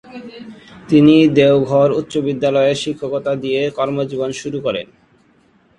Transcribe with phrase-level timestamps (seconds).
[0.89, 4.87] তিনি দেওঘর উচ্চ বিদ্যালয়ে শিক্ষকতা দিয়ে কর্মজীবন শুরু করেন।